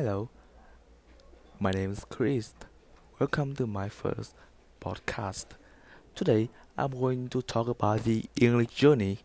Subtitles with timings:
[0.00, 0.28] Hello,
[1.58, 2.54] my name is Chris.
[3.18, 4.32] Welcome to my first
[4.80, 5.46] podcast.
[6.14, 9.18] Today, I'm going to talk about the English journey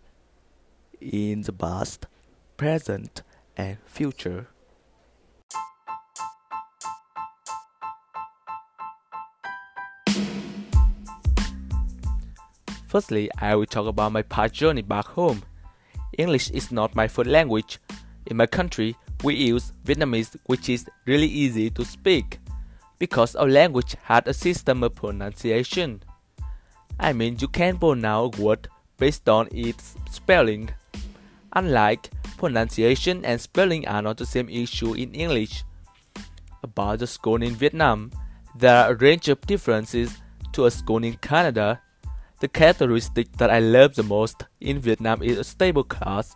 [1.00, 2.08] in the past,
[2.58, 3.22] present,
[3.56, 4.48] and future.
[12.88, 15.44] Firstly, I will talk about my past journey back home.
[16.18, 17.78] English is not my first language.
[18.26, 22.40] In my country, we use Vietnamese, which is really easy to speak
[23.00, 26.04] because our language had a system of pronunciation.
[27.00, 30.70] I mean, you can pronounce a word based on its spelling.
[31.54, 35.64] Unlike pronunciation and spelling are not the same issue in English.
[36.62, 38.12] About the school in Vietnam,
[38.56, 40.18] there are a range of differences
[40.54, 41.82] to a school in Canada.
[42.40, 46.36] The characteristic that I love the most in Vietnam is a stable class.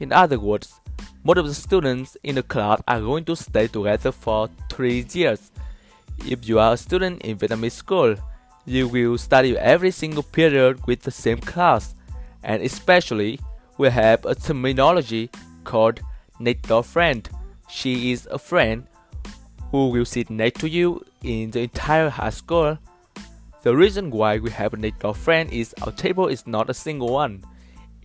[0.00, 0.80] In other words,
[1.24, 5.52] most of the students in the class are going to stay together for three years.
[6.26, 8.16] If you are a student in Vietnamese school,
[8.64, 11.94] you will study every single period with the same class,
[12.42, 13.40] and especially
[13.78, 15.30] we have a terminology
[15.64, 16.00] called
[16.62, 17.28] door friend.
[17.68, 18.86] She is a friend
[19.70, 22.78] who will sit next to you in the entire high school.
[23.62, 27.10] The reason why we have a door friend is our table is not a single
[27.10, 27.44] one.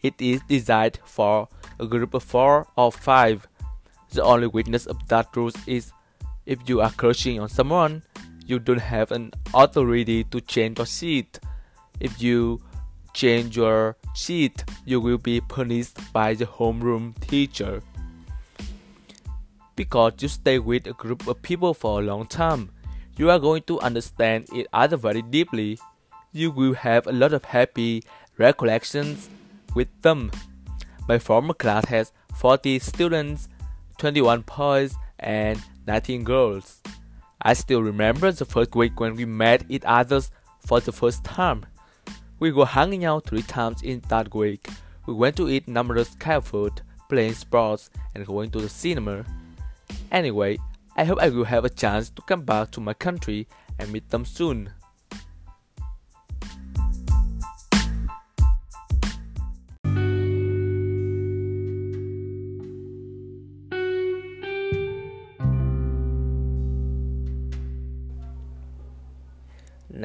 [0.01, 1.47] It is designed for
[1.79, 3.47] a group of four or five.
[4.11, 5.91] The only weakness of that rule is
[6.45, 8.03] if you are crushing on someone,
[8.45, 11.39] you don't have an authority to change your seat.
[11.99, 12.61] If you
[13.13, 17.81] change your seat, you will be punished by the homeroom teacher.
[19.75, 22.69] Because you stay with a group of people for a long time,
[23.17, 25.79] you are going to understand each other very deeply.
[26.31, 28.03] You will have a lot of happy
[28.37, 29.29] recollections
[29.77, 30.31] with them.
[31.07, 33.47] My former class has 40 students,
[33.99, 36.81] 21 boys, and 19 girls.
[37.43, 40.21] I still remember the first week when we met each other
[40.65, 41.65] for the first time.
[42.39, 44.67] We were hanging out three times in that week.
[45.05, 49.25] We went to eat numerous Thai food, playing sports, and going to the cinema.
[50.11, 50.57] Anyway,
[50.95, 54.09] I hope I will have a chance to come back to my country and meet
[54.09, 54.71] them soon.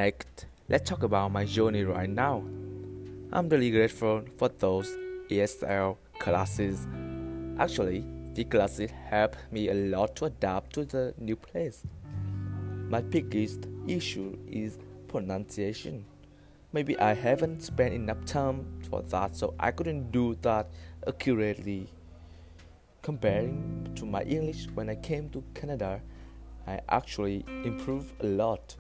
[0.03, 2.43] Next, let's talk about my journey right now.
[3.33, 4.89] I'm really grateful for those
[5.31, 6.89] ESL classes.
[7.57, 8.05] Actually,
[8.35, 11.85] the classes helped me a lot to adapt to the new place.
[12.89, 14.77] My biggest issue is
[15.07, 16.05] pronunciation.
[16.73, 20.67] Maybe I haven't spent enough time for that, so I couldn't do that
[21.07, 21.87] accurately.
[23.03, 26.01] Comparing to my English when I came to Canada,
[26.67, 28.77] I actually improved a lot.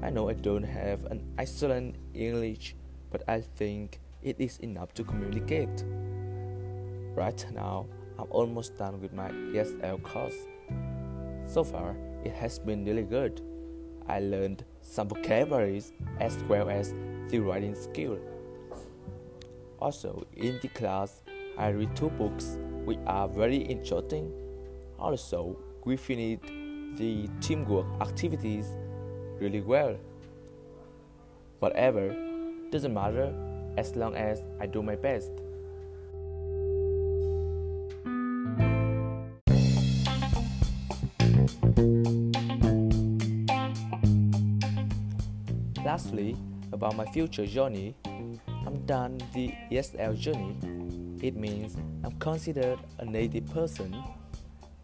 [0.00, 2.76] I know I don't have an excellent English,
[3.10, 5.84] but I think it is enough to communicate.
[7.16, 7.86] Right now,
[8.18, 10.36] I'm almost done with my ESL course.
[11.46, 13.42] So far, it has been really good.
[14.06, 16.94] I learned some vocabularies as well as
[17.28, 18.18] the writing skill.
[19.80, 21.22] Also, in the class,
[21.56, 24.32] I read two books which are very interesting.
[24.98, 26.44] Also, we finished
[26.96, 28.76] the teamwork activities
[29.40, 29.96] really well.
[31.60, 32.14] Whatever,
[32.70, 33.32] doesn't matter
[33.76, 35.30] as long as I do my best.
[45.84, 46.36] Lastly,
[46.72, 47.94] about my future journey,
[48.66, 50.56] I'm done the ESL journey.
[51.22, 53.96] It means I'm considered a native person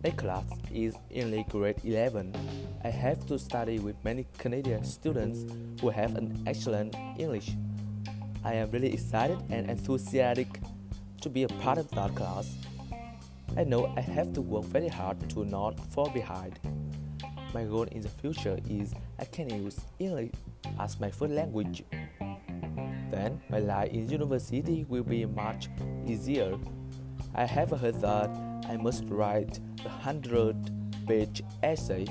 [0.05, 2.35] my class is in grade 11.
[2.85, 5.47] I have to study with many Canadian students
[5.81, 7.53] who have an excellent English.
[8.45, 10.61] I am really excited and enthusiastic
[11.23, 12.55] to be a part of that class.
[13.57, 16.61] I know I have to work very hard to not fall behind.
[17.55, 20.33] My goal in the future is I can use English
[20.81, 21.83] as my first language.
[23.11, 25.71] Then my life in university will be much
[26.07, 26.59] easier.
[27.35, 30.57] I have heard that I must write a hundred
[31.07, 32.07] page essay,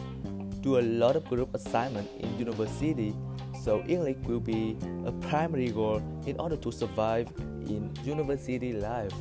[0.61, 3.15] do a lot of group assignment in university,
[3.63, 7.27] so English will be a primary goal in order to survive
[7.67, 9.13] in university life.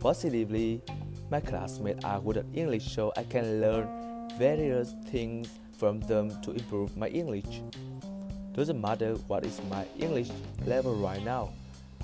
[0.00, 0.82] Positively,
[1.30, 6.52] my classmates are good at English, so I can learn various things from them to
[6.52, 7.62] improve my English.
[8.52, 10.30] Doesn't matter what is my English
[10.66, 11.50] level right now,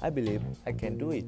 [0.01, 1.27] I believe I can do it.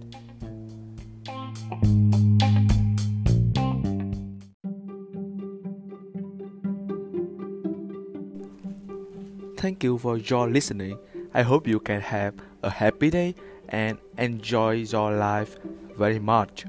[9.60, 10.98] Thank you for your listening.
[11.34, 13.34] I hope you can have a happy day
[13.68, 15.58] and enjoy your life
[15.98, 16.64] very much.